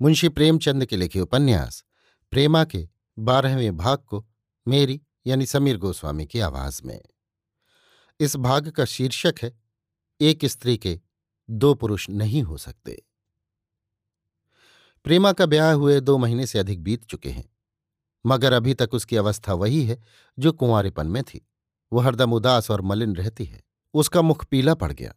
मुंशी 0.00 0.28
प्रेमचंद 0.28 0.86
के 0.86 0.96
लिखे 0.96 1.20
उपन्यास, 1.20 1.84
प्रेमा 2.32 2.64
के 2.64 2.88
बारहवें 3.18 3.76
भाग 3.76 3.98
को 3.98 4.24
मेरी 4.68 5.00
यानी 5.26 5.46
समीर 5.46 5.76
गोस्वामी 5.76 6.26
की 6.26 6.40
आवाज़ 6.40 6.82
में। 6.84 7.00
इस 8.20 8.36
भाग 8.36 8.70
का 8.70 8.84
शीर्षक 8.84 9.34
है, 9.42 9.52
एक 10.20 10.44
स्त्री 10.44 10.76
के 10.76 11.00
दो 11.50 11.74
पुरुष 11.74 12.08
नहीं 12.10 12.42
हो 12.42 12.56
सकते। 12.56 13.02
प्रेमा 15.04 15.32
का 15.32 15.46
ब्याह 15.46 15.72
हुए 15.72 16.00
दो 16.00 16.18
महीने 16.18 16.46
से 16.46 16.58
अधिक 16.58 16.82
बीत 16.82 17.04
चुके 17.04 17.30
हैं, 17.30 17.48
मगर 18.26 18.52
अभी 18.52 18.74
तक 18.74 18.94
उसकी 18.94 19.16
अवस्था 19.16 19.54
वही 19.54 19.84
है 19.84 20.00
जो 20.38 20.52
कुंवारेपन 20.52 21.06
में 21.06 21.22
थी। 21.22 21.46
वो 21.92 22.00
हरदम 22.00 22.32
उदास 22.32 22.70
और 22.70 22.80
मलिन 22.80 23.16
रहती 23.16 23.44
है, 23.44 23.62
उसका 23.94 24.22
मुख 24.22 24.44
पीला 24.44 24.74
पड़ 24.74 24.92
गया, 24.92 25.14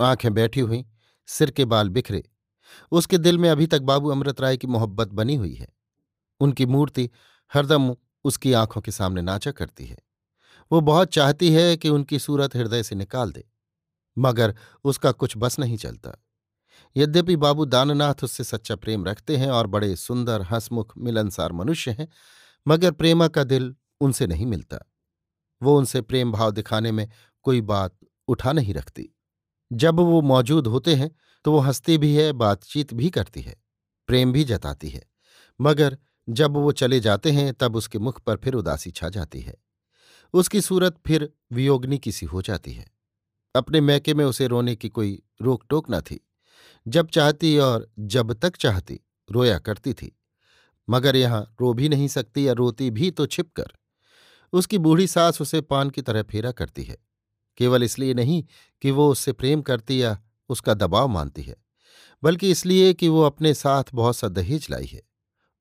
आँखें 0.00 0.32
बैठी 0.34 0.60
हुई, 0.60 0.84
सिर 1.28 1.50
के 1.50 1.64
बाल 1.64 1.88
बिखरे 1.88 2.24
उसके 2.92 3.18
दिल 3.18 3.38
में 3.38 3.48
अभी 3.50 3.66
तक 3.66 3.80
बाबू 3.82 4.10
अमृत 4.10 4.40
राय 4.40 4.56
की 4.56 4.66
मोहब्बत 4.66 5.08
बनी 5.08 5.34
हुई 5.34 5.54
है। 5.54 5.68
उनकी 6.40 6.66
मूर्ति 6.66 7.08
हरदम 7.52 7.94
उसकी 8.24 8.52
आँखों 8.52 8.80
के 8.80 8.90
सामने 8.90 9.22
नाचा 9.22 9.50
करती 9.50 9.86
है। 9.86 9.98
वो 10.70 10.80
बहुत 10.80 11.08
चाहती 11.08 11.50
है 11.52 11.76
कि 11.76 11.88
उनकी 11.88 12.18
सूरत 12.18 12.56
हृदय 12.56 12.82
से 12.82 12.94
निकाल 12.94 13.32
दे, 13.32 13.44
मगर 14.16 14.54
उसका 14.84 15.12
कुछ 15.12 15.34
बस 15.36 15.58
नहीं 15.58 15.76
चलता। 15.76 16.22
यद्यपि 16.96 17.36
बाबू 17.36 17.64
दाननाथ 17.64 18.24
उससे 18.24 18.44
सच्चा 18.44 18.76
प्रेम 18.76 19.04
रखते 19.04 19.36
हैं 19.36 19.50
और 19.50 19.66
बड़े 19.66 19.94
सुंदर, 19.96 20.42
हंसमुख, 20.42 20.92
मिलनसार 20.98 21.52
मनुष्य 21.52 21.90
हैं, 21.90 22.08
मगर 22.66 22.90
प्रेमा 22.90 23.28
का 23.28 23.44
दिल 23.44 23.74
उनसे 24.00 24.26
नहीं 24.26 24.46
मिलता। 24.46 24.78
वो 25.62 25.76
उनसे 25.78 26.00
प्रेम 26.00 26.32
भाव 26.32 26.50
दिखाने 26.50 26.92
में 26.92 27.08
कोई 27.42 27.60
बात 27.60 27.96
उठा 28.28 28.52
नहीं 28.52 28.74
रखती। 28.74 29.08
जब 29.72 30.00
वो 30.00 30.20
मौजूद 30.22 30.66
होते 30.66 30.94
हैं 30.94 31.10
तो 31.46 31.52
वो 31.52 31.58
हंसती 31.58 31.98
भी 31.98 32.14
है, 32.14 32.32
बातचीत 32.32 32.94
भी 32.94 33.10
करती 33.10 33.40
है, 33.40 33.56
प्रेम 34.06 34.32
भी 34.32 34.44
जताती 34.44 34.88
है। 34.88 35.02
मगर 35.60 35.98
जब 36.28 36.50
वो 36.50 36.72
चले 36.72 37.00
जाते 37.00 37.30
हैं, 37.30 37.54
तब 37.54 37.76
उसके 37.76 37.98
मुख 37.98 38.20
पर 38.20 38.36
फिर 38.36 38.54
उदासी 38.54 38.90
छा 38.90 39.08
जाती 39.08 39.40
है। 39.40 39.54
उसकी 40.32 40.60
सूरत 40.60 40.96
फिर 41.06 41.32
वियोगनी 41.52 41.98
की 41.98 42.12
सी 42.12 42.26
हो 42.26 42.42
जाती 42.42 42.72
है। 42.72 42.90
अपने 43.56 43.80
मैके 43.80 44.14
में 44.14 44.24
उसे 44.24 44.46
रोने 44.46 44.76
की 44.76 44.88
कोई 44.88 45.22
रोक 45.42 45.64
टोक 45.68 45.86
न 45.90 46.00
थी। 46.00 46.28
जब 46.88 47.08
चाहती 47.08 47.58
और 47.58 47.92
जब 47.98 48.32
तक 48.32 48.56
चाहती, 48.56 49.00
रोया 49.30 49.58
करती 49.58 49.94
थी। 49.94 50.20
मगर 50.90 51.16
यहाँ 51.16 51.56
रो 51.60 51.74
भी 51.74 51.88
नहीं 51.88 52.08
सकती 52.08 52.48
या 52.48 52.52
रोती 52.52 52.90
भी 52.90 53.10
तो 53.10 53.26
छिपकर 53.26 53.72
उसकी 54.52 54.78
बूढ़ी 54.78 55.06
सास 55.06 55.40
उसे 55.40 55.60
पान 55.60 55.90
की 55.90 56.02
तरह 56.02 56.22
फेरा 56.22 56.52
करती 56.52 56.84
है। 56.84 56.96
केवल 57.56 57.82
इसलिए 57.82 58.14
नहीं 58.14 58.44
कि 58.82 58.90
वो 58.90 59.10
उससे 59.10 59.32
प्रेम 59.32 59.62
करती 59.62 60.02
या 60.02 60.22
उसका 60.50 60.74
दबाव 60.74 61.08
मानती 61.08 61.42
है, 61.42 61.56
बल्कि 62.22 62.50
इसलिए 62.50 62.92
कि 62.94 63.08
वो 63.08 63.22
अपने 63.22 63.54
साथ 63.54 63.84
बहुत 63.94 64.16
सा 64.16 64.28
दहेज 64.28 64.66
लाई 64.70 64.86
है। 64.86 65.02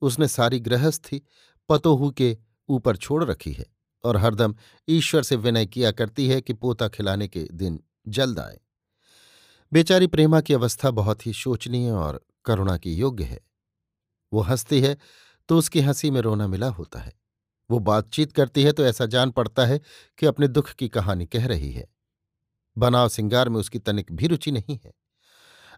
उसने 0.01 0.27
सारी 0.27 0.59
गृहस्थी 0.59 1.21
पतोहू 1.69 2.11
के 2.11 2.37
ऊपर 2.69 2.95
छोड़ 2.95 3.23
रखी 3.23 3.51
है 3.51 3.65
और 4.03 4.17
हरदम 4.17 4.55
ईश्वर 4.87 5.23
से 5.23 5.35
विनय 5.35 5.65
किया 5.65 5.91
करती 5.91 6.27
है 6.27 6.39
कि 6.41 6.53
पोता 6.53 6.87
खिलाने 6.87 7.27
के 7.27 7.47
दिन 7.53 7.79
जल्द 8.07 8.39
आए। 8.39 8.59
बेचारी 9.71 10.07
प्रेमा 10.07 10.41
की 10.41 10.53
अवस्था 10.53 10.91
बहुत 10.91 11.25
ही 11.27 11.33
शोचनीय 11.33 11.91
और 11.91 12.21
करुणा 12.45 12.77
की 12.77 12.93
योग्य 12.93 13.23
है। 13.23 13.39
वो 14.31 14.41
हंसती 14.41 14.81
है 14.81 14.97
तो 15.49 15.57
उसकी 15.57 15.81
हँसी 15.81 16.11
में 16.11 16.19
रोना 16.21 16.47
मिला 16.47 16.67
होता 16.69 16.99
है। 16.99 17.13
वो 17.69 17.79
बातचीत 17.79 18.31
करती 18.31 18.63
है 18.63 18.71
तो 18.71 18.85
ऐसा 18.85 19.05
जान 19.05 19.31
पड़ता 19.31 19.65
है 19.65 19.79
कि 20.17 20.25
अपने 20.25 20.47
दुख 20.47 20.69
की 20.69 20.87
कहानी 20.89 21.25
कह 21.25 21.47
रही 21.47 21.71
है। 21.71 21.85
बनाव 22.77 23.09
सिंगार 23.09 23.49
में 23.49 23.59
उसकी 23.59 23.79
तनिक 23.79 24.11
भी 24.11 24.27
रुचि 24.27 24.51
नहीं 24.51 24.79
है। 24.85 24.93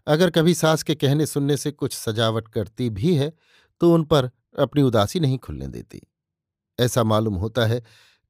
अगर 0.06 0.30
कभी 0.30 0.54
सास 0.54 0.82
के 0.82 0.94
कहने 0.94 1.26
सुनने 1.26 1.56
से 1.56 1.70
कुछ 1.72 1.94
सजावट 1.94 2.48
करती 2.48 2.88
भी 2.90 3.14
है 3.14 3.32
तो 3.80 3.92
उन 3.94 4.04
पर 4.04 4.30
अपनी 4.58 4.82
उदासी 4.82 5.20
नहीं 5.20 5.38
खुलने 5.38 5.66
देती। 5.68 6.00
ऐसा 6.78 7.02
मालूम 7.04 7.34
होता 7.34 7.66
है 7.66 7.82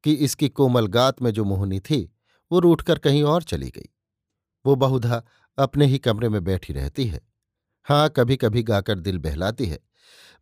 कि 0.04 0.12
इसकी 0.14 0.48
कोमल 0.48 0.86
गात 0.86 1.22
में 1.22 1.30
जो 1.30 1.44
मोहनी 1.44 1.80
थी, 1.80 2.02
वो 2.50 2.58
रूठकर 2.58 2.98
कहीं 2.98 3.22
और 3.24 3.42
चली 3.42 3.70
गई। 3.70 3.88
वो 4.64 4.74
बहुधा 4.76 5.22
अपने 5.58 5.86
ही 5.86 5.98
कमरे 5.98 6.28
में 6.28 6.42
बैठी 6.44 6.72
रहती 6.72 7.06
है। 7.06 7.20
हाँ 7.86 8.08
कभी 8.08 8.36
कभी 8.36 8.62
गाकर 8.62 8.98
दिल 8.98 9.18
बहलाती 9.18 9.66
है, 9.66 9.78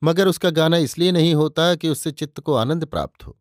मगर 0.02 0.28
उसका 0.28 0.50
गाना 0.50 0.76
इसलिए 0.76 1.12
नहीं 1.12 1.34
होता 1.34 1.74
कि 1.74 1.88
उससे 1.88 2.12
चित्त 2.12 2.40
को 2.40 2.54
आनंद 2.54 2.84
प्राप्त 2.84 3.26
हो, 3.26 3.36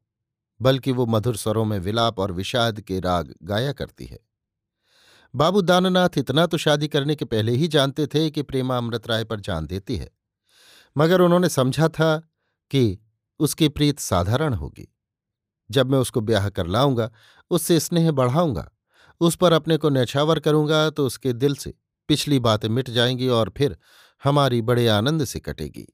बल्कि 0.60 0.92
वो 0.92 1.06
मधुर 1.06 1.38
स्वरों 1.38 1.66
में 1.66 1.78
विलाप 1.80 2.20
और 2.20 2.32
विषाद 2.32 2.82
के 2.82 3.00
राग 3.00 3.34
गाया 3.44 3.74
करती 3.74 4.06
है। 4.06 4.20
बाबू 5.36 5.62
दाननाथ 5.62 6.10
इतना 6.18 6.46
तो 6.46 6.58
शादी 6.58 6.88
करने 6.88 7.16
के 7.16 7.26
पहले 7.26 7.52
ही 7.52 7.68
जानते 7.68 8.08
थे 8.08 8.30
कि 8.32 8.42
प्रेमा 8.42 8.78
अमृत 8.78 9.08
राय 9.08 9.24
पर 9.24 9.40
जान 9.40 9.66
देती 9.68 9.98
है। 9.98 10.10
मगर 10.98 11.22
उन्होंने 11.22 11.50
समझा 11.50 11.88
था 11.88 12.18
कि 12.72 13.00
उसकी 13.40 13.70
प्रीत 13.70 14.00
साधारण 14.00 14.54
होगी। 14.54 14.96
जब 15.72 15.92
मैं 15.92 16.00
उसको 16.00 16.22
ब्याह 16.22 16.50
कर 16.50 16.68
लाऊँगा, 16.68 17.12
उससे 17.50 17.80
स्नेह 17.80 18.12
बढ़ाऊँगा, 18.12 18.72
उस 19.20 19.36
पर 19.36 19.54
अपने 19.54 19.78
को 19.78 19.90
नछावर 19.90 20.40
करूँगा 20.40 20.90
तो 20.90 21.06
उसके 21.06 21.34
दिल 21.34 21.56
से 21.56 21.74
पिछली 22.08 22.40
बातें 22.40 22.70
मिट 22.70 22.90
जाएँगी 22.90 23.28
और 23.28 23.54
फिर 23.58 23.78
हमारी 24.24 24.62
बड़े 24.62 24.88
आनंद 24.88 25.26
से 25.26 25.40
कटेगी। 25.40 25.88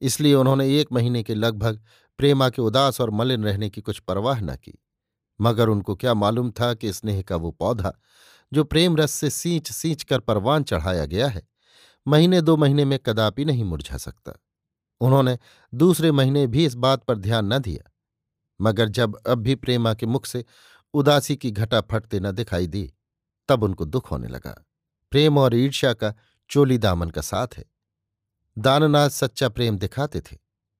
इसलिए 0.00 0.34
उन्होंने 0.34 0.80
एक 0.80 0.92
महीने 0.92 1.22
के 1.22 1.34
लगभग 1.34 1.84
प्रेमा 2.18 2.48
के 2.50 2.62
उदास 2.62 3.00
और 3.00 3.10
मलिन 3.10 3.44
रहने 3.44 3.70
की 3.70 3.80
कुछ 3.80 3.98
परवाह 3.98 4.40
न 4.40 4.56
की। 4.56 4.78
मगर 5.40 5.68
उनको 5.68 5.94
क्या 5.96 6.14
मालूम 6.14 6.50
था 6.50 6.74
कि 6.74 6.92
स्नेह 6.92 7.22
का 7.22 7.36
वो 7.36 7.50
पौधा 7.50 8.00
जो 8.52 8.64
प्रेम 8.64 8.96
रस 8.96 9.12
से 9.12 9.30
सींच 9.30 9.70
सींच 9.72 10.02
कर 10.02 10.20
परवान 10.20 10.62
चढ़ाया 10.62 11.04
गया 11.06 11.28
है, 11.28 11.46
महीने 12.06 12.40
दो 12.40 12.56
महीने 12.56 12.84
में 12.84 12.98
कदापि 12.98 13.44
नहीं 13.44 13.64
मुरझा 13.64 13.96
सकता। 13.96 14.32
उन्होंने 15.00 15.38
दूसरे 15.72 16.10
महीने 16.12 16.46
भी 16.46 16.64
इस 16.66 16.74
बात 16.76 17.04
पर 17.04 17.18
ध्यान 17.18 17.52
न 17.52 17.58
दिया, 17.58 17.90
मगर 18.60 18.88
जब 18.88 19.16
अब 19.26 19.38
भी 19.38 19.54
प्रेमा 19.54 19.94
के 19.94 20.06
मुख 20.06 20.26
से 20.26 20.44
उदासी 20.94 21.36
की 21.36 21.50
घटा 21.50 21.80
फटते 21.80 22.20
न 22.20 22.32
दिखाई 22.32 22.66
दी, 22.66 22.90
तब 23.48 23.62
उनको 23.62 23.84
दुख 23.84 24.10
होने 24.10 24.28
लगा। 24.28 24.54
प्रेम 25.12 25.38
और 25.38 25.54
ईर्ष्या 25.54 25.92
का 25.92 26.14
चोली 26.50 26.78
दामन 26.78 27.10
का 27.10 27.20
साथ 27.20 27.56
है। 27.56 27.64
दाननाथ 28.56 29.10
सच्चा 29.10 29.48
प्रेम 29.48 29.78
दिखाते 29.78 30.20
थे, 30.20 30.36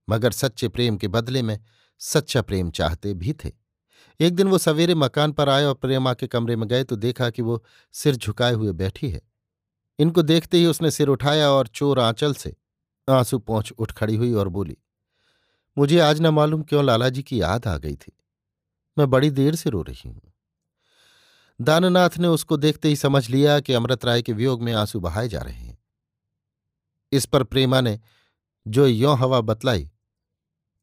मगर 0.08 0.32
सच्चे 0.32 0.68
प्रेम 0.68 0.96
के 0.96 1.08
बदले 1.08 1.42
में 1.42 1.58
सच्चा 2.00 2.42
प्रेम 2.42 2.70
चाहते 2.70 3.14
भी 3.14 3.32
थे। 3.34 3.52
एक 4.20 4.34
दिन 4.34 4.48
वो 4.48 4.58
सवेरे 4.58 4.94
मकान 4.94 5.32
पर 5.32 5.48
आए 5.48 5.64
और 5.64 5.74
प्रेमा 5.74 6.12
के 6.14 6.26
कमरे 6.26 6.56
में 6.56 6.68
गए 6.68 6.84
तो 6.84 6.96
देखा 6.96 7.30
कि 7.30 7.42
वो 7.42 7.62
सिर 7.94 8.16
झुकाए 8.16 8.52
हुए 8.52 8.72
बैठी 8.72 9.10
है। 9.10 9.20
इनको 9.98 10.22
देखते 10.22 10.58
ही 10.58 10.66
उसने 10.66 10.90
सिर 10.90 11.08
उठाया 11.08 11.50
और 11.50 11.66
चोर 11.66 12.00
आंचल 12.00 12.34
से 12.34 12.54
आँसू 13.08 13.38
पहुँच 13.38 13.72
उठ 13.72 13.92
खड़ी 13.92 14.16
हुई 14.16 14.32
और 14.32 14.48
बोली, 14.48 14.76
मुझे 15.76 15.98
आज 16.00 16.20
न 16.20 16.26
मालूम 16.26 16.62
क्यों 16.62 16.84
लालाजी 16.84 17.22
की 17.22 17.40
याद 17.40 17.66
आ 17.66 17.76
गई 17.78 17.94
थी। 17.96 18.12
मैं 18.96 19.08
बड़ी 19.10 19.30
देर 19.30 19.54
से 19.54 19.70
रो 19.70 19.82
रही 19.82 20.08
हूँ। 20.08 20.20
दाननाथ 21.60 22.18
ने 22.18 22.28
उसको 22.28 22.56
देखते 22.56 22.88
ही 22.88 22.96
समझ 22.96 23.28
लिया 23.30 23.58
कि 23.60 23.72
अमृत 23.72 24.04
राय 24.04 24.22
के 24.22 24.32
वियोग 24.32 24.62
में 24.62 24.72
आँसू 24.72 25.00
बहाए 25.00 25.28
जा 25.28 25.40
रहे 25.40 25.54
हैं। 25.54 25.78
इस 27.12 27.26
पर 27.26 27.42
प्रेमा 27.44 27.80
ने 27.80 27.98
जो 28.66 28.86
यों 28.86 29.18
हवा 29.18 29.40
बतलाई 29.40 29.90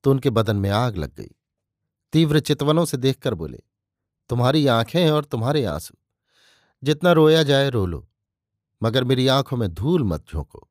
तो 0.03 0.11
उनके 0.11 0.29
बदन 0.29 0.55
में 0.55 0.69
आग 0.69 0.97
लग 0.97 1.15
गई। 1.15 1.34
तीव्र 2.15 2.39
चितवनों 2.39 2.85
से 2.85 2.97
देखकर 2.97 3.33
बोले, 3.33 3.59
तुम्हारी 4.29 4.67
आँखें 4.67 5.09
और 5.09 5.25
तुम्हारे 5.25 5.65
आँसू। 5.65 5.95
जितना 6.83 7.11
रोया 7.11 7.43
जाए 7.43 7.69
रो 7.69 7.85
लो, 7.85 8.09
मगर 8.83 9.03
मेरी 9.03 9.27
आँखों 9.27 9.57
में 9.57 9.73
धूल 9.73 10.03
मत 10.03 10.25
झोंको। 10.29 10.69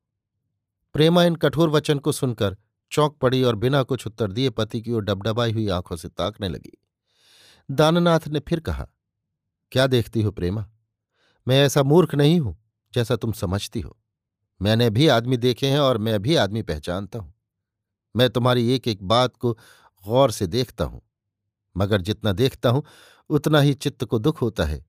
प्रेमा 0.93 1.23
इन 1.23 1.35
कठोर 1.35 1.69
वचन 1.69 1.99
को 1.99 2.11
सुनकर 2.11 2.57
चौंक 2.91 3.17
पड़ी 3.17 3.43
और 3.43 3.55
बिना 3.55 3.83
कुछ 3.83 4.07
उत्तर 4.07 4.31
दिए 4.31 4.49
पति 4.49 4.81
की 4.81 4.91
ओर 4.91 5.03
डबडबाई 5.03 5.51
हुई 5.51 5.69
आँखों 5.69 5.95
से 5.95 6.09
ताकने 6.09 6.49
लगी। 6.49 6.77
दाननाथ 7.71 8.27
ने 8.27 8.39
फिर 8.39 8.59
कहा, 8.59 8.87
क्या 9.71 9.87
देखती 9.87 10.21
हो 10.21 10.31
प्रेमा? 10.31 10.69
मैं 11.47 11.65
ऐसा 11.65 11.83
मूर्ख 11.83 12.15
नहीं 12.15 12.39
हूँ 12.39 12.57
जैसा 12.93 13.15
तुम 13.15 13.31
समझती 13.31 13.81
हो। 13.81 13.97
मैंने 14.61 14.89
भी 14.89 15.07
आदमी 15.07 15.37
देखे 15.37 15.67
हैं 15.67 15.79
और 15.79 15.97
मैं 15.97 16.21
भी 16.21 16.35
आदमी 16.35 16.61
पहचानता 16.61 17.19
हूँ। 17.19 17.33
मैं 18.15 18.29
तुम्हारी 18.29 18.75
एक 18.75 18.87
एक 18.87 19.03
बात 19.03 19.37
को 19.37 19.57
गौर 20.07 20.31
से 20.31 20.47
देखता 20.47 20.85
हूँ। 20.85 21.04
मगर 21.75 22.01
जितना 22.01 22.31
देखता 22.33 22.69
हूँ, 22.69 22.83
उतना 23.29 23.59
ही 23.59 23.73
चित्त 23.75 24.03
को 24.03 24.19
दुख 24.19 24.41
होता 24.41 24.65
है, 24.65 24.85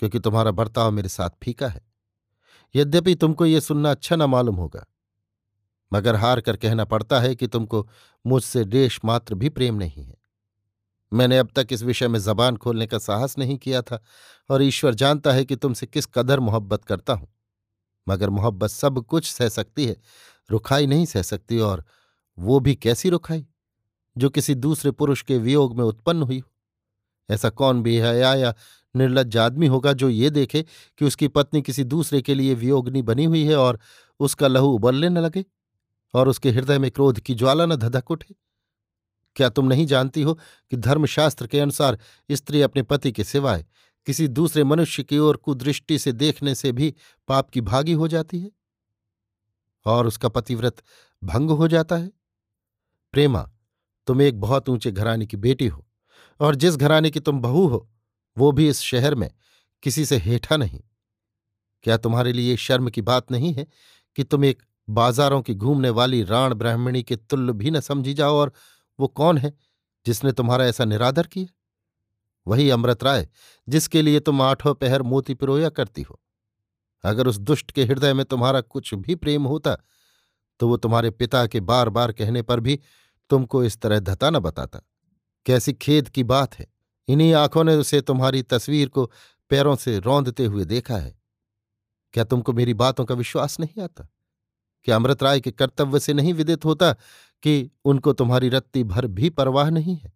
क्योंकि 0.00 0.18
तुम्हारा 0.18 0.50
बर्ताव 0.52 0.90
मेरे 0.90 1.08
साथ 1.08 1.30
फीका 1.42 1.68
है। 1.68 1.80
यद्यपि 2.74 3.14
तुमको 3.14 3.46
ये 3.46 3.60
सुनना 3.60 3.90
अच्छा 3.90 4.16
न 4.16 4.22
मालूम 4.24 4.56
होगा, 4.56 4.84
मगर 5.92 6.16
हार 6.16 6.40
कर 6.40 6.56
कहना 6.56 6.84
पड़ता 6.86 7.20
है 7.20 7.34
कि 7.34 7.46
तुमको 7.46 7.86
मुझसे 8.24 8.64
देश 8.66 9.00
मात्र 9.04 9.34
भी 9.34 9.48
प्रेम 9.50 9.74
नहीं 9.74 10.04
है। 10.04 10.14
मैंने 11.12 11.38
अब 11.38 11.50
तक 11.56 11.66
इस 11.72 11.82
विषय 11.82 12.08
में 12.08 12.18
जबान 12.20 12.56
खोलने 12.56 12.86
का 12.86 12.98
साहस 12.98 13.38
नहीं 13.38 13.56
किया 13.58 13.82
था, 13.82 14.02
और 14.50 14.62
ईश्वर 14.62 14.94
जानता 14.94 15.32
है 15.32 15.44
कि 15.44 15.56
तुमसे 15.56 15.86
किस 15.86 16.06
कदर 16.08 16.40
मोहब्बत 16.40 16.84
करता 16.84 17.12
हूँ। 17.12 17.28
मगर 18.06 18.30
मोहब्बत 18.30 18.70
सब 18.70 19.04
कुछ 19.04 19.30
सह 19.30 19.48
सकती 19.48 19.86
है, 19.86 19.96
रुखाई 20.50 20.86
नहीं 20.86 21.06
सह 21.06 21.22
सकती 21.24 21.58
और 21.60 21.84
वो 22.38 22.58
भी 22.60 22.74
कैसी 22.76 23.08
रुखाई? 23.10 23.46
जो 24.18 24.30
किसी 24.30 24.54
दूसरे 24.54 24.90
पुरुष 24.90 25.22
के 25.22 25.38
वियोग 25.38 25.76
में 25.76 25.84
उत्पन्न 25.84 26.22
हुई 26.22 26.38
हो। 26.38 26.52
ऐसा 27.34 27.50
कौन 27.50 27.82
भी 27.82 27.96
है 27.96 28.18
या 28.18 28.54
निर्लज 28.96 29.36
आदमी 29.36 29.66
होगा 29.66 29.92
जो 29.92 30.08
ये 30.08 30.30
देखे 30.30 30.64
कि 30.98 31.04
उसकी 31.04 31.28
पत्नी 31.28 31.62
किसी 31.62 31.84
दूसरे 31.84 32.22
के 32.22 32.34
लिए 32.34 32.54
वियोगनी 32.54 33.02
बनी 33.02 33.24
हुई 33.24 33.44
है 33.44 33.56
और 33.56 33.80
उसका 34.20 34.48
लहू 34.48 34.66
उबलने 34.66 35.08
न 35.08 35.18
लगे 35.18 35.44
और 36.14 36.28
उसके 36.28 36.50
हृदय 36.50 36.78
में 36.78 36.90
क्रोध 36.90 37.20
की 37.20 37.34
ज्वाला 37.34 37.66
न 37.66 37.76
धधक 37.76 38.10
उठे। 38.10 38.34
क्या 39.36 39.48
तुम 39.48 39.66
नहीं 39.66 39.86
जानती 39.86 40.22
हो 40.22 40.34
कि 40.70 40.76
धर्मशास्त्र 40.76 41.46
के 41.46 41.60
अनुसार 41.60 41.98
स्त्री 42.30 42.62
अपने 42.62 42.82
पति 42.82 43.12
के 43.12 43.24
सिवाय 43.24 43.66
किसी 44.06 44.28
दूसरे 44.28 44.64
मनुष्य 44.64 45.02
की 45.02 45.18
ओर 45.18 45.36
कुदृष्टि 45.36 45.98
से 45.98 46.12
देखने 46.12 46.54
से 46.54 46.72
भी 46.72 46.94
पाप 47.28 47.50
की 47.50 47.60
भागी 47.60 47.92
हो 47.92 48.08
जाती 48.08 48.40
है? 48.40 48.50
और 49.84 50.06
उसका 50.06 50.28
पतिव्रत 50.28 50.82
भंग 51.24 51.50
हो 51.50 51.68
जाता 51.68 51.96
है? 51.96 52.10
प्रेमा 53.12 53.50
तुम 54.06 54.22
एक 54.22 54.40
बहुत 54.40 54.68
ऊँचे 54.68 54.90
घराने 54.92 55.26
की 55.26 55.36
बेटी 55.38 55.66
हो, 55.66 55.86
और 56.40 56.54
जिस 56.54 56.76
घराने 56.76 57.10
की 57.10 57.20
तुम 57.20 57.40
बहू 57.40 57.66
हो, 57.66 57.88
वो 58.36 58.52
भी 58.52 58.68
इस 58.68 58.80
शहर 58.80 59.14
में 59.14 59.30
किसी 59.82 60.04
से 60.04 60.16
हेठा 60.16 60.56
नहीं। 60.56 60.80
क्या 61.84 61.96
तुम्हारे 61.96 62.32
लिए 62.32 62.56
शर्म 62.56 62.88
की 62.90 63.02
बात 63.02 63.30
नहीं 63.30 63.52
है 63.54 63.66
कि 64.18 64.24
तुम 64.24 64.44
एक 64.44 64.62
बाजारों 64.88 65.40
की 65.42 65.54
घूमने 65.54 65.90
वाली 65.90 66.22
राण 66.22 66.54
ब्राह्मणी 66.54 67.02
के 67.02 67.16
तुल्य 67.16 67.52
भी 67.52 67.70
न 67.70 67.80
समझी 67.80 68.14
जाओ, 68.14 68.34
और 68.34 68.52
वो 68.98 69.08
कौन 69.08 69.38
है 69.38 69.52
जिसने 70.06 70.32
तुम्हारा 70.32 70.66
ऐसा 70.66 70.84
निरादर 70.84 71.26
किया? 71.26 71.46
वही 72.46 72.68
अमृत 72.70 73.02
राय, 73.04 73.28
जिसके 73.68 74.02
लिए 74.02 74.20
तुम 74.20 74.42
आठों 74.42 74.74
पहर 74.74 75.02
मोती 75.02 75.34
पिरोया 75.34 75.68
करती 75.70 76.02
हो। 76.02 76.20
अगर 77.04 77.26
उस 77.26 77.38
दुष्ट 77.38 77.70
के 77.70 77.84
हृदय 77.84 78.12
में 78.14 78.24
तुम्हारा 78.24 78.60
कुछ 78.60 78.94
भी 78.96 79.14
प्रेम 79.14 79.44
होता 79.44 79.76
तो 80.60 80.68
वो 80.68 80.76
तुम्हारे 80.76 81.10
पिता 81.10 81.46
के 81.46 81.60
बार 81.60 81.88
बार 81.88 82.12
कहने 82.12 82.42
पर 82.42 82.60
भी 82.60 82.78
तुमको 83.30 83.64
इस 83.64 83.80
तरह 83.80 84.00
धता 84.00 84.30
न 84.30 84.38
बताता। 84.38 84.80
कैसी 85.46 85.72
खेद 85.72 86.08
की 86.08 86.24
बात 86.24 86.54
है। 86.54 86.66
इन्हीं 87.08 87.34
आँखों 87.34 87.64
ने 87.64 87.74
उसे 87.74 88.00
तुम्हारी 88.00 88.42
तस्वीर 88.42 88.88
को 88.88 89.12
पैरों 89.50 89.76
से 89.76 89.98
रौंदते 89.98 90.44
हुए 90.44 90.64
देखा 90.64 90.96
है। 90.96 91.18
क्या 92.12 92.24
तुमको 92.24 92.52
मेरी 92.52 92.74
बातों 92.74 93.04
का 93.04 93.14
विश्वास 93.14 93.60
नहीं 93.60 93.82
आता? 93.82 94.08
क्या 94.84 94.96
अमृत 94.96 95.22
राय 95.22 95.40
के 95.40 95.50
कर्तव्य 95.50 96.00
से 96.00 96.14
नहीं 96.14 96.34
विदित 96.34 96.64
होता 96.64 96.92
कि 97.42 97.70
उनको 97.84 98.12
तुम्हारी 98.12 98.48
रत्ती 98.48 98.84
भर 98.84 99.06
भी 99.06 99.30
परवाह 99.30 99.70
नहीं 99.70 99.96
है? 99.96 100.12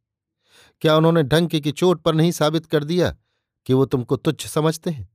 क्या 0.80 0.96
उन्होंने 0.96 1.22
डंके 1.22 1.60
की 1.60 1.72
चोट 1.72 2.02
पर 2.02 2.14
नहीं 2.14 2.32
साबित 2.32 2.66
कर 2.66 2.84
दिया 2.84 3.16
कि 3.66 3.74
वो 3.74 3.86
तुमको 3.86 4.16
तुच्छ 4.16 4.46
समझते 4.46 4.90
हैं? 4.90 5.08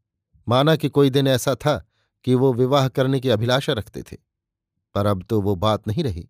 माना 0.48 0.75
कि 0.75 0.89
कोई 0.89 1.09
दिन 1.09 1.27
ऐसा 1.27 1.56
था 1.56 1.88
कि 2.24 2.36
वो 2.36 2.53
विवाह 2.53 2.88
करने 2.88 3.19
की 3.19 3.30
अभिलाषा 3.30 3.74
रखते 3.74 4.03
थे। 4.03 4.18
पर 4.95 5.06
अब 5.06 5.25
तो 5.30 5.41
वो 5.41 5.56
बात 5.56 5.88
नहीं 5.88 6.03
रही। 6.03 6.30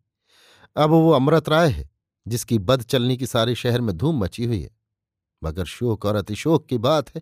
अब 0.78 0.90
वो 0.90 1.12
अमृत 1.12 1.50
राय 1.50 1.70
है, 1.70 1.90
जिसकी 2.28 2.60
बद 2.60 2.82
चलने 2.82 3.18
की 3.18 3.28
सारे 3.28 3.56
शहर 3.56 3.82
में 3.82 3.98
धूम 3.98 4.24
मची 4.24 4.46
हुई 4.46 4.62
है। 4.62 4.78
मगर 5.44 5.66
शोक 5.66 6.06
और 6.06 6.16
अतिशोक 6.16 6.68
की 6.68 6.78
बात 6.78 7.16
है 7.16 7.22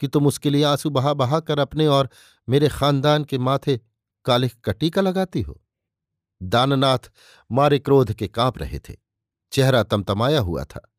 कि 0.00 0.08
तुम 0.08 0.26
उसके 0.26 0.50
लिए 0.50 0.64
आँसू 0.64 0.90
बहा 0.90 1.14
बहा 1.14 1.40
कर 1.40 1.58
अपने 1.58 1.86
और 1.86 2.10
मेरे 2.48 2.68
खानदान 2.68 3.24
के 3.24 3.38
माथे 3.38 3.80
काले 4.24 4.48
कटी 4.48 4.90
का 4.90 5.00
लगाती 5.00 5.40
हो। 5.40 5.60
दाननाथ 6.42 6.98
मारे 7.52 7.78
क्रोध 7.78 8.12
के 8.12 8.28
काँप 8.28 8.58
रहे 8.58 8.78
थे। 8.78 8.94
चेहरा 9.52 9.82
तमतमाया 9.82 10.40
हुआ 10.40 10.64
था। 10.64 10.92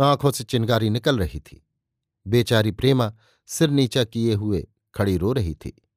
आँखों 0.00 0.30
से 0.30 0.44
चिंगारी 0.44 0.90
निकल 0.90 1.18
रही 1.18 1.40
थी। 1.40 1.66
बेचारी 2.26 2.70
प्रेमा 2.70 3.14
सिर 3.46 3.70
नीचा 3.70 4.04
किए 4.04 4.34
हुए 4.34 4.68
खड़ी 4.94 5.16
रो 5.16 5.32
रही 5.32 5.54
थी। 5.54 5.88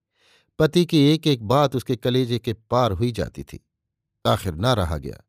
पति 0.59 0.85
की 0.85 1.11
एक 1.11 1.27
एक 1.27 1.43
बात 1.43 1.75
उसके 1.75 1.95
कलेजे 1.95 2.39
के 2.39 2.53
पार 2.53 2.91
हुई 2.91 3.11
जाती 3.11 3.43
थी। 3.43 3.67
आखिर 4.25 4.55
ना 4.55 4.73
रहा 4.73 4.97
गया। 4.97 5.21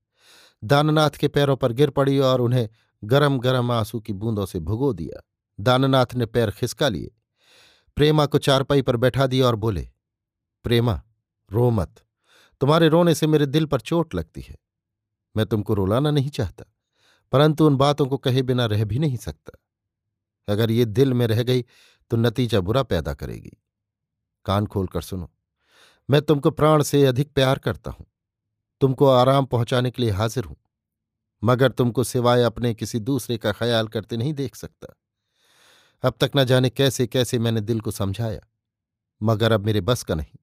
दाननाथ 0.62 1.10
के 1.10 1.28
पैरों 1.28 1.56
पर 1.56 1.72
गिर 1.72 1.90
पड़ी 1.90 2.18
और 2.18 2.40
उन्हें 2.40 2.68
गरम 3.02 3.38
गरम 3.38 3.70
आँसू 3.72 4.00
की 4.00 4.12
बूंदों 4.12 4.46
से 4.46 4.60
भुगो 4.60 4.92
दिया। 4.92 5.22
दाननाथ 5.58 6.14
ने 6.14 6.26
पैर 6.26 6.50
खिसका 6.50 6.88
लिए। 6.88 7.10
प्रेमा 7.96 8.26
को 8.26 8.38
चारपाई 8.38 8.82
पर 8.82 8.96
बैठा 8.96 9.26
दिया 9.26 9.46
और 9.46 9.56
बोले, 9.56 9.88
प्रेमा, 10.64 11.00
रो 11.50 11.70
मत। 11.70 12.04
तुम्हारे 12.60 12.88
रोने 12.88 13.14
से 13.14 13.26
मेरे 13.26 13.46
दिल 13.46 13.66
पर 13.66 13.80
चोट 13.80 14.14
लगती 14.14 14.40
है। 14.40 14.56
मैं 15.34 15.46
तुमको 15.46 15.74
रुलाना 15.74 16.10
नहीं 16.10 16.30
चाहता, 16.30 16.64
परंतु 17.32 17.66
उन 17.66 17.76
बातों 17.76 18.06
को 18.06 18.16
कहे 18.18 18.42
बिना 18.42 18.66
रह 18.66 18.84
भी 18.84 18.98
नहीं 18.98 19.16
सकता। 19.16 19.58
अगर 20.48 20.70
ये 20.70 20.84
दिल 20.84 21.12
में 21.14 21.26
रह 21.26 21.42
गई 21.42 21.64
तो 22.10 22.16
नतीजा 22.16 22.60
बुरा 22.60 22.82
पैदा 22.82 23.14
करेगी। 23.14 23.56
कान 24.46 24.66
खोलकर 24.66 25.02
सुनो, 25.02 25.30
मैं 26.08 26.22
तुमको 26.22 26.50
प्राण 26.50 26.82
से 26.82 27.04
अधिक 27.06 27.32
प्यार 27.32 27.58
करता 27.58 27.90
हूँ। 27.90 28.06
तुमको 28.82 29.06
आराम 29.08 29.44
पहुँचाने 29.46 29.90
के 29.90 30.02
लिए 30.02 30.10
हाजिर 30.12 30.44
हूँ, 30.44 30.56
मगर 31.42 31.70
तुमको 31.70 32.04
सिवाय 32.04 32.42
अपने 32.42 32.72
किसी 32.74 32.98
दूसरे 33.00 33.36
का 33.38 33.52
ख्याल 33.52 33.88
करते 33.88 34.16
नहीं 34.16 34.32
देख 34.34 34.54
सकता। 34.56 34.94
अब 36.04 36.14
तक 36.20 36.30
न 36.36 36.44
जाने 36.44 36.70
कैसे 36.70 37.06
कैसे 37.06 37.38
मैंने 37.38 37.60
दिल 37.60 37.80
को 37.80 37.90
समझाया, 37.90 38.40
मगर 39.20 39.52
अब 39.52 39.66
मेरे 39.66 39.80
बस 39.82 40.02
का 40.02 40.14
नहीं। 40.14 40.38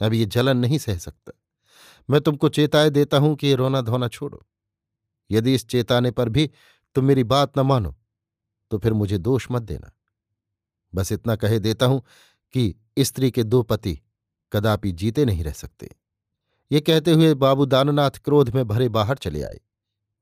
अब 0.00 0.14
ये 0.14 0.24
जलन 0.26 0.56
नहीं 0.56 0.78
सह 0.78 0.98
सकता। 0.98 1.32
मैं 2.08 2.20
तुमको 2.20 2.48
चेताए 2.48 2.90
देता 2.90 3.18
हूँ 3.18 3.34
कि 3.36 3.46
ये 3.46 3.54
रोना 3.54 3.80
धोना 3.80 4.08
छोड़ो। 4.08 4.42
यदि 5.30 5.54
इस 5.54 5.66
चेताने 5.66 6.10
पर 6.10 6.28
भी 6.28 6.50
तुम 6.96 7.04
मेरी 7.04 7.24
बात 7.24 7.58
न 7.58 7.62
मानो 7.62 7.94
तो 8.70 8.78
फिर 8.78 8.92
मुझे 8.92 9.18
दोष 9.18 9.46
मत 9.50 9.62
देना। 9.62 9.90
बस 10.92 11.12
इतना 11.12 11.36
कहे 11.36 11.58
देता 11.58 11.86
हूँ 11.86 12.00
कि 12.54 12.74
स्त्री 12.98 13.30
के 13.30 13.42
दो 13.44 13.62
पति 13.62 13.98
कदापि 14.52 14.92
जीते 14.92 15.24
नहीं 15.24 15.44
रह 15.44 15.52
सकते। 15.54 15.90
ये 16.72 16.80
कहते 16.80 17.12
हुए 17.12 17.34
बाबू 17.34 17.64
दाननाथ 17.64 18.10
क्रोध 18.10 18.50
में 18.50 18.68
भरे 18.68 18.88
बाहर 18.88 19.16
चले 19.16 19.42
आए। 19.42 19.60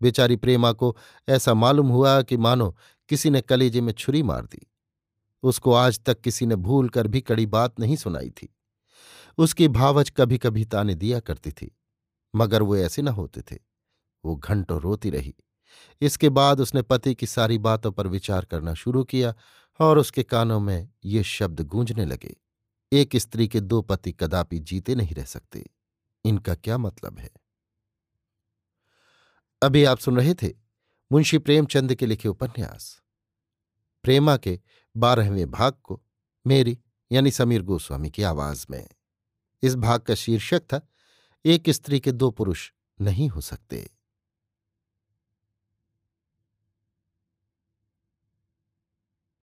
बेचारी 0.03 0.37
प्रेमा 0.37 0.73
को 0.73 0.97
ऐसा 1.29 1.55
मालूम 1.55 1.89
हुआ 1.89 2.23
कि 2.23 2.37
मानो 2.37 2.77
किसी 3.09 3.31
ने 3.31 3.41
कलेजे 3.41 3.81
में 3.81 3.93
छुरी 3.93 4.23
मार 4.23 4.43
दी। 4.43 4.67
उसको 5.43 5.73
आज 5.73 6.01
तक 6.01 6.21
किसी 6.21 6.47
ने 6.47 6.57
भूल 6.57 6.89
कर 6.89 7.07
भी 7.07 7.21
कड़ी 7.21 7.47
बात 7.47 7.81
नहीं 7.81 7.97
सुनाई 7.97 8.31
थी। 8.31 8.57
उसकी 9.39 9.69
भावच 9.69 10.11
कभी 10.11 10.39
कभी 10.39 10.65
ताने 10.65 10.95
दिया 10.95 11.21
करती 11.21 11.51
थी, 11.51 11.79
मगर 12.35 12.63
वो 12.63 12.77
ऐसे 12.77 13.03
न 13.03 13.09
होते 13.09 13.41
थे। 13.41 13.59
वो 14.25 14.37
घंटों 14.37 14.81
रोती 14.81 15.11
रही। 15.11 15.35
इसके 16.01 16.29
बाद 16.29 16.61
उसने 16.61 16.83
पति 16.83 17.15
की 17.15 17.27
सारी 17.27 17.59
बातों 17.59 17.93
पर 17.93 18.07
विचार 18.07 18.45
करना 18.45 18.75
शुरू 18.75 19.05
किया 19.05 19.35
और 19.81 19.99
उसके 19.99 20.23
कानों 20.23 20.61
में 20.61 20.89
ये 21.05 21.23
शब्द 21.23 21.61
गूंजने 21.61 22.05
लगे। 22.05 22.37
एक 22.93 23.17
स्त्री 23.17 23.49
के 23.49 23.61
दो 23.61 23.83
पति 23.83 24.13
कदापि 24.13 24.59
जीते 24.59 24.95
नहीं 24.95 25.15
रह 25.15 25.25
सकते। 25.25 25.65
इनका 26.25 26.55
क्या 26.55 26.79
मतलब 26.79 27.19
है? 27.19 27.31
अभी 29.63 29.85
आप 29.85 29.99
सुन 29.99 30.17
रहे 30.17 30.35
थे 30.35 30.55
मुंशी 31.13 31.39
प्रेमचंद 31.39 31.95
के 31.95 32.07
लिखे 32.07 32.29
उपन्यास। 32.29 33.03
प्रेमा 34.03 34.37
के 34.37 34.61
बारहवें 34.97 35.51
भाग 35.51 35.73
को 35.73 36.03
मेरी 36.47 36.79
यानी 37.13 37.31
समीर 37.31 37.63
गोस्वामी 37.63 38.11
की 38.11 38.23
आवाज़ 38.23 38.67
में। 38.71 38.89
इस 39.63 39.77
भाग 39.77 40.01
का 40.01 40.15
शीर्षक 40.15 40.61
था, 40.61 40.89
एक 41.45 41.71
स्त्री 41.71 42.01
के 42.01 42.13
दो 42.13 42.31
पुरुष 42.31 42.73
नहीं 43.01 43.29
हो 43.29 43.41
सकते। 43.41 43.91